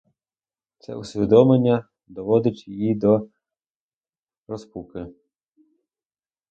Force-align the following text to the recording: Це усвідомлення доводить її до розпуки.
Це 0.77 0.95
усвідомлення 0.95 1.87
доводить 2.07 2.67
її 2.67 2.95
до 2.95 3.29
розпуки. 4.47 5.07